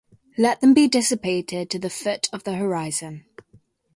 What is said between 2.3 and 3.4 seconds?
of the horizon.